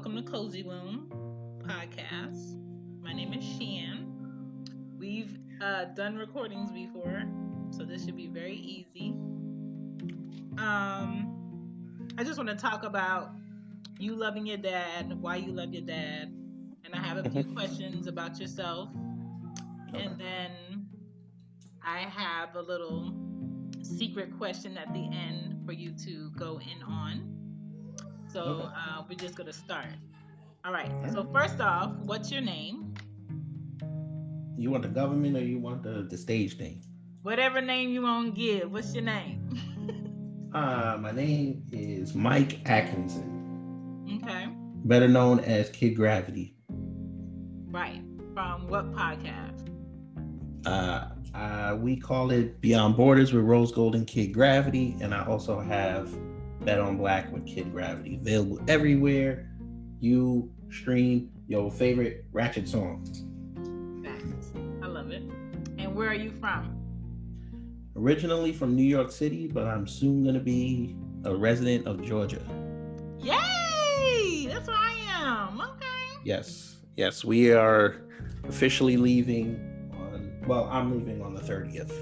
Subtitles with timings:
[0.00, 1.12] Welcome to Cozy Womb
[1.62, 2.56] podcast.
[3.02, 4.10] My name is Shan.
[4.98, 7.24] We've uh, done recordings before,
[7.70, 9.10] so this should be very easy.
[10.56, 13.32] Um, I just want to talk about
[13.98, 16.32] you loving your dad, why you love your dad,
[16.82, 18.88] and I have a few questions about yourself,
[19.92, 20.86] and then
[21.84, 23.12] I have a little
[23.82, 27.39] secret question at the end for you to go in on.
[28.32, 28.68] So Okay.
[28.76, 29.86] uh, we're just gonna start.
[30.64, 30.90] All right.
[31.12, 32.94] So first off, what's your name?
[34.56, 36.82] You want the government or you want the, the stage name?
[37.22, 38.70] Whatever name you want to give.
[38.70, 39.48] What's your name?
[40.52, 44.48] Uh, my name is Mike Atkinson, okay.
[44.84, 46.56] better known as Kid Gravity.
[47.70, 48.02] Right.
[48.34, 49.68] From what podcast?
[50.66, 55.24] Uh, uh, we call it Beyond Borders with Rose Gold and Kid Gravity, and I
[55.24, 56.12] also have
[56.60, 59.48] Bet on Black with Kid Gravity available everywhere.
[59.98, 63.04] You stream your favorite Ratchet song.
[64.04, 64.52] Facts.
[64.82, 65.22] I love it.
[65.78, 66.76] And where are you from?
[67.96, 72.42] Originally from New York City, but I'm soon gonna be a resident of Georgia.
[73.18, 74.46] Yay!
[74.46, 75.60] That's where I am.
[75.60, 76.20] Okay.
[76.24, 77.96] Yes, yes, we are
[78.44, 79.56] officially leaving
[79.92, 80.42] on.
[80.46, 81.92] Well, I'm leaving on the 30th.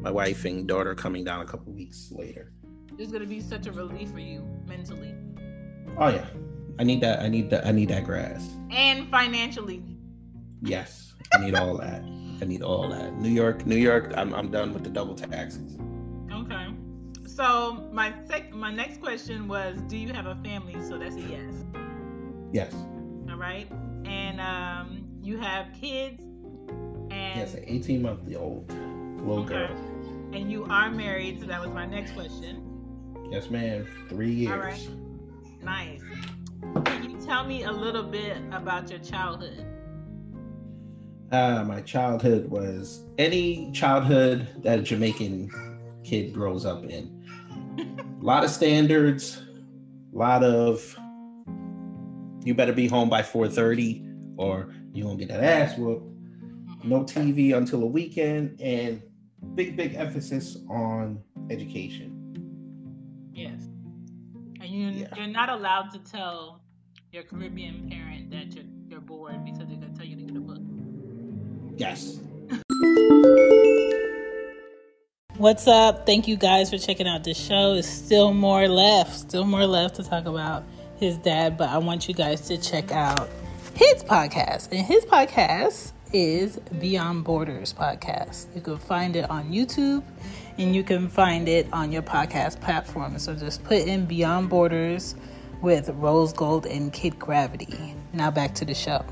[0.00, 2.52] My wife and daughter coming down a couple weeks later.
[3.02, 5.12] Is gonna be such a relief for you mentally
[5.98, 6.26] Oh yeah,
[6.78, 7.20] I need that.
[7.20, 7.66] I need that.
[7.66, 8.48] I need that grass.
[8.70, 9.82] and financially.
[10.62, 12.02] Yes, I need all that.
[12.40, 13.18] I need all that.
[13.18, 14.12] New York, New York.
[14.16, 15.76] I'm I'm done with the double taxes.
[16.32, 16.68] Okay.
[17.26, 20.80] So my sec- my next question was, do you have a family?
[20.88, 21.52] So that's a yes.
[22.52, 22.72] Yes,
[23.30, 23.66] All right.
[24.04, 26.22] And um, you have kids.
[27.10, 28.70] And yes, an 18 month old
[29.18, 29.66] little Okay.
[29.66, 29.76] girl.
[30.32, 31.40] and you are married.
[31.40, 32.61] So that was my next question.
[33.32, 33.86] Yes, ma'am.
[34.10, 34.52] Three years.
[34.52, 34.88] All right.
[35.62, 36.02] Nice.
[36.84, 39.64] Can you tell me a little bit about your childhood?
[41.30, 45.50] Uh, my childhood was any childhood that a Jamaican
[46.04, 47.24] kid grows up in.
[48.20, 49.40] A lot of standards,
[50.14, 50.94] a lot of
[52.44, 54.04] you better be home by 4:30
[54.36, 56.04] or you won't get that ass whooped.
[56.84, 59.00] No TV until a weekend and
[59.54, 62.11] big big emphasis on education.
[65.16, 66.62] You're not allowed to tell
[67.10, 70.40] your Caribbean parent that you're you're bored because they're gonna tell you to get a
[70.40, 70.58] book.
[71.76, 72.18] Yes.
[75.36, 76.06] What's up?
[76.06, 77.72] Thank you guys for checking out this show.
[77.72, 80.64] There's still more left, still more left to talk about
[80.96, 83.28] his dad, but I want you guys to check out
[83.74, 84.68] his podcast.
[84.70, 88.54] And his podcast is Beyond Borders Podcast.
[88.54, 90.04] You can find it on YouTube
[90.58, 93.18] and you can find it on your podcast platform.
[93.18, 95.14] So just put in Beyond Borders
[95.60, 97.94] with Rose Gold and Kid Gravity.
[98.12, 99.04] Now back to the show.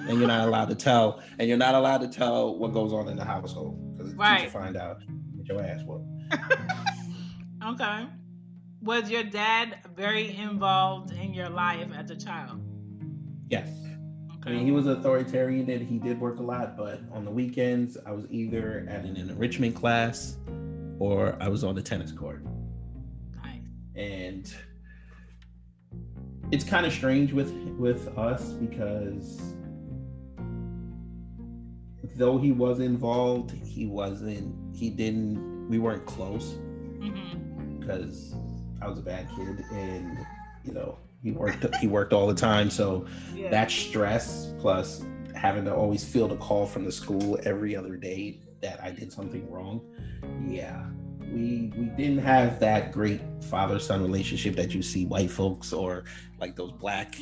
[0.00, 3.08] And you're not allowed to tell, and you're not allowed to tell what goes on
[3.08, 4.44] in the household because right.
[4.44, 5.00] you find out,
[5.36, 6.06] get your ass whooped.
[7.66, 8.06] okay.
[8.82, 12.60] Was your dad very involved in your life as a child?
[13.48, 13.68] Yes.
[14.40, 14.50] Okay.
[14.50, 17.98] I mean, he was authoritarian and he did work a lot, but on the weekends,
[18.06, 20.38] I was either at an enrichment class
[20.98, 22.42] or I was on the tennis court.
[23.42, 23.60] Nice.
[23.96, 24.54] And
[26.50, 29.40] it's kind of strange with with us because
[32.16, 34.54] though he was involved, he wasn't.
[34.74, 35.68] He didn't.
[35.68, 36.54] We weren't close
[36.98, 37.78] mm-hmm.
[37.78, 38.34] because
[38.80, 40.18] I was a bad kid, and
[40.64, 42.70] you know he worked he worked all the time.
[42.70, 43.50] So yeah.
[43.50, 48.40] that stress plus having to always feel the call from the school every other day
[48.60, 49.80] that I did something wrong.
[50.46, 50.86] Yeah.
[51.20, 56.04] We we didn't have that great father son relationship that you see white folks or
[56.38, 57.16] like those black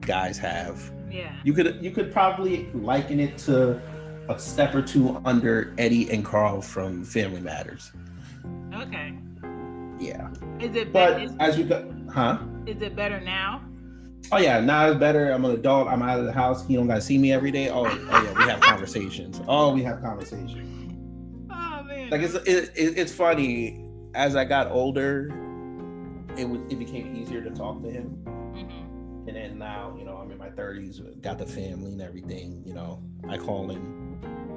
[0.00, 0.92] guys have.
[1.10, 1.34] Yeah.
[1.44, 3.80] You could you could probably liken it to
[4.28, 7.92] a step or two under Eddie and Carl from Family Matters.
[8.74, 9.14] Okay.
[9.98, 10.30] Yeah.
[10.60, 10.92] Is it?
[10.92, 12.38] But is, as we go, huh?
[12.66, 13.62] Is it better now?
[14.32, 15.30] Oh yeah, now it's better.
[15.30, 15.88] I'm an adult.
[15.88, 16.66] I'm out of the house.
[16.66, 17.68] He don't gotta see me every day.
[17.68, 19.40] Oh, oh yeah, we have conversations.
[19.46, 20.92] Oh, we have conversations.
[21.50, 22.10] Oh man.
[22.10, 23.84] Like it's it, it, it's funny.
[24.14, 25.28] As I got older,
[26.38, 28.22] it was it became easier to talk to him.
[28.24, 29.28] Mm-hmm.
[29.28, 32.62] And then now, you know, I'm in my 30s, got the family and everything.
[32.64, 34.53] You know, I call him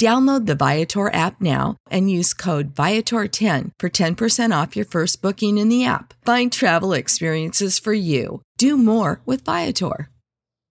[0.00, 5.58] Download the Viator app now and use code Viator10 for 10% off your first booking
[5.58, 6.14] in the app.
[6.24, 8.42] Find travel experiences for you.
[8.58, 10.08] Do more with Viator.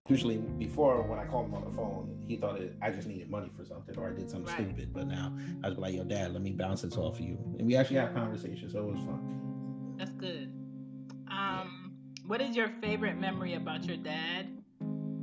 [0.10, 3.30] Usually, before when I called him on the phone, he thought it, I just needed
[3.30, 4.68] money for something or I did something right.
[4.68, 4.94] stupid.
[4.94, 7.38] But now I was like, yo, dad, let me bounce this off of you.
[7.58, 9.96] And we actually had conversations, so it was fun.
[9.98, 10.52] That's good.
[11.30, 11.94] Um,
[12.26, 14.50] what is your favorite memory about your dad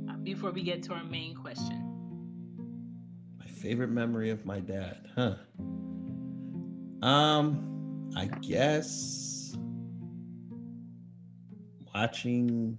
[0.09, 1.88] uh, before we get to our main question?
[3.59, 5.35] Favorite memory of my dad, huh?
[7.05, 9.55] Um, I guess
[11.93, 12.77] watching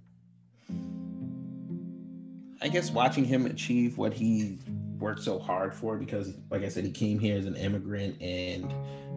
[2.62, 4.58] I guess watching him achieve what he
[4.98, 8.72] worked so hard for because like I said he came here as an immigrant and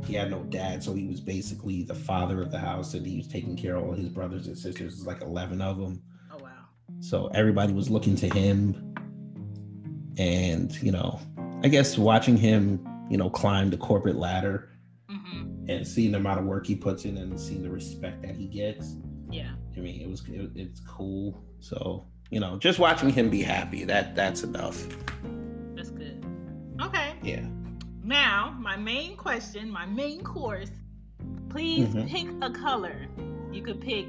[0.06, 3.18] he had no dad so he was basically the father of the house and he
[3.18, 6.02] was taking care of all his brothers and sisters There's like 11 of them.
[6.32, 6.50] Oh wow.
[7.02, 8.96] So everybody was looking to him
[10.18, 11.20] and you know
[11.64, 14.70] I guess watching him, you know, climb the corporate ladder
[15.10, 15.70] mm-hmm.
[15.70, 18.48] and seeing the amount of work he puts in and seeing the respect that he
[18.48, 18.98] gets.
[19.30, 19.54] Yeah.
[19.76, 21.42] I mean, it was it, it's cool.
[21.60, 24.86] So you know, just watching him be happy that that's enough.
[25.76, 26.26] That's good.
[26.82, 27.14] Okay.
[27.24, 27.46] Yeah.
[28.04, 30.72] Now, my main question, my main course.
[31.50, 32.08] Please mm-hmm.
[32.08, 33.06] pick a color.
[33.52, 34.08] You could pick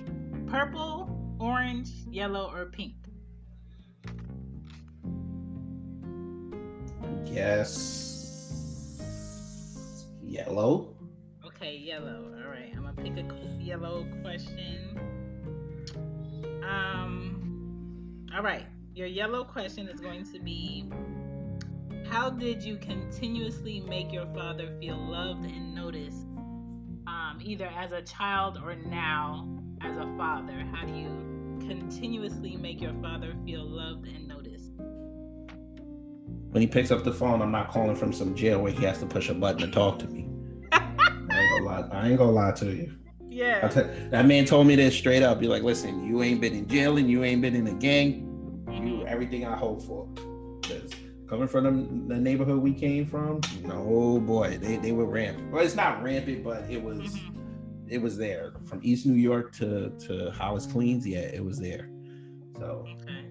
[0.48, 2.94] purple, orange, yellow, or pink.
[7.32, 8.14] Guess
[10.22, 10.96] Yellow.
[11.46, 12.32] Okay, yellow.
[12.42, 14.98] All right, I'm gonna pick a yellow question.
[16.68, 20.90] Um, all right, your yellow question is going to be
[22.08, 26.26] How did you continuously make your father feel loved and noticed,
[27.06, 29.48] um, either as a child or now
[29.82, 30.66] as a father?
[30.72, 33.34] How do you continuously make your father
[36.54, 39.00] When he picks up the phone, I'm not calling from some jail where he has
[39.00, 40.28] to push a button to talk to me.
[40.70, 41.88] I ain't gonna lie.
[41.90, 42.96] I ain't gonna lie to you.
[43.28, 43.66] Yeah.
[43.66, 45.40] Tell, that man told me this straight up.
[45.40, 48.62] Be like, listen, you ain't been in jail and you ain't been in a gang.
[48.72, 50.06] You everything I hope for.
[50.60, 50.92] Because
[51.28, 55.50] coming from the, the, neighborhood we came from, no boy, they, they were rampant.
[55.50, 57.88] Well, it's not rampant, but it was mm-hmm.
[57.88, 58.52] it was there.
[58.66, 61.90] From East New York to to Hollis Queens, yeah, it was there.
[62.58, 63.26] So okay,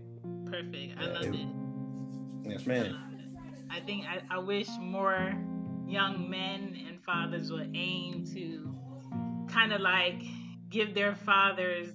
[0.51, 0.99] perfect.
[0.99, 1.47] I love it, it.
[2.43, 3.12] Yes, man.
[3.73, 5.33] I think I, I wish more
[5.87, 8.75] young men and fathers would aim to
[9.51, 10.21] kind of like
[10.69, 11.89] give their fathers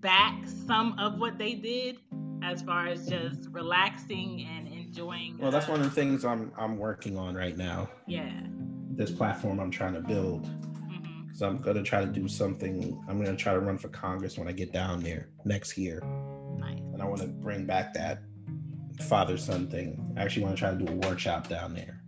[0.00, 1.98] back some of what they did
[2.44, 6.52] as far as just relaxing and enjoying well that's uh, one of the things i'm
[6.56, 8.30] i'm working on right now yeah
[8.90, 11.44] this platform i'm trying to build because mm-hmm.
[11.44, 14.38] i'm going to try to do something i'm going to try to run for congress
[14.38, 16.00] when i get down there next year
[16.58, 16.78] nice.
[16.78, 18.22] and i want to bring back that
[19.02, 22.02] father son thing i actually want to try to do a workshop down there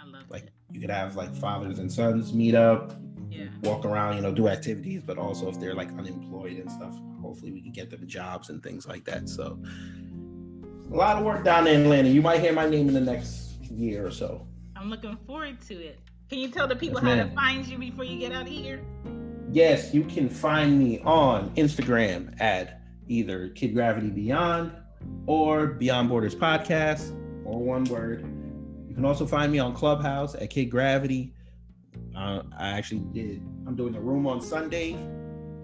[0.00, 0.52] I love like it.
[0.70, 2.94] you could have like fathers and sons meet up
[3.34, 3.46] yeah.
[3.62, 7.52] walk around, you know, do activities, but also if they're like unemployed and stuff, hopefully
[7.52, 9.28] we can get them jobs and things like that.
[9.28, 9.58] So
[10.90, 12.08] a lot of work down in Atlanta.
[12.08, 14.46] You might hear my name in the next year or so.
[14.76, 16.00] I'm looking forward to it.
[16.28, 18.48] Can you tell the people yes, how to find you before you get out of
[18.48, 18.80] here?
[19.52, 24.72] Yes, you can find me on Instagram at either Kid Gravity Beyond
[25.26, 27.10] or Beyond Borders Podcast,
[27.44, 28.24] or one word.
[28.88, 31.32] You can also find me on Clubhouse at Kid Gravity.
[32.16, 33.42] Uh, I actually did.
[33.66, 34.94] I'm doing a room on Sunday.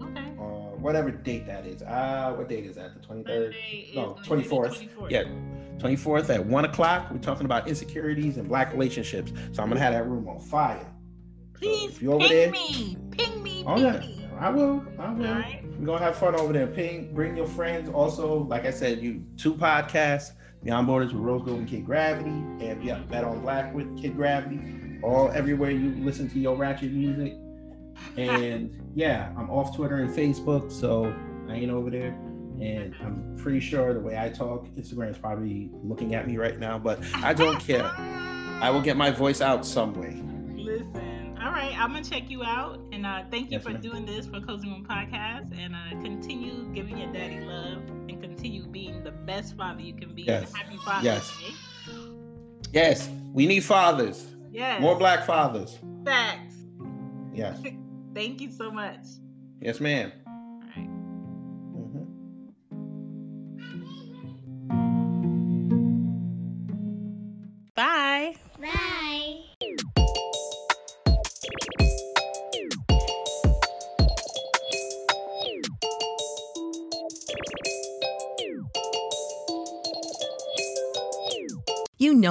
[0.01, 0.33] Okay.
[0.39, 1.81] Uh, whatever date that is.
[1.81, 2.93] Uh, what date is that?
[2.93, 3.95] The 23rd?
[3.95, 4.89] No, 24th.
[4.97, 5.11] 24th.
[5.11, 5.23] Yeah,
[5.77, 7.09] 24th at one o'clock.
[7.11, 9.31] We're talking about insecurities and black relationships.
[9.51, 10.91] So I'm gonna have that room on fire.
[11.53, 12.97] Please so you over ping there, me.
[13.11, 13.63] Ping me.
[13.65, 13.99] Oh, ping yeah.
[13.99, 14.27] me.
[14.39, 14.83] I will.
[14.99, 15.43] I will.
[15.81, 16.67] We're gonna have fun over there.
[16.67, 17.89] Ping, bring your friends.
[17.89, 20.33] Also, like I said, you two podcasts,
[20.63, 24.15] Beyond Borders with Rose Gold and Kid Gravity, and yeah, Bet on Black with Kid
[24.15, 27.33] Gravity all everywhere you listen to your ratchet music.
[28.15, 31.11] And yeah, I'm off Twitter and Facebook, so
[31.49, 32.11] I ain't over there.
[32.61, 36.59] And I'm pretty sure the way I talk, Instagram is probably looking at me right
[36.59, 37.91] now, but I don't care.
[38.61, 40.21] I will get my voice out some way.
[41.61, 43.81] Right, I'm gonna check you out, and uh, thank you yes, for ma'am.
[43.81, 48.65] doing this for Cozy Womb Podcast, and uh, continue giving your daddy love, and continue
[48.65, 50.23] being the best father you can be.
[50.23, 50.51] Yes.
[50.55, 51.37] Happy Father's yes.
[51.37, 51.93] Day.
[52.73, 54.25] Yes, we need fathers.
[54.51, 54.81] Yes.
[54.81, 55.77] More black fathers.
[56.03, 56.55] Facts.
[57.31, 57.61] Yes.
[58.15, 59.05] Thank you so much.
[59.61, 60.11] Yes, ma'am.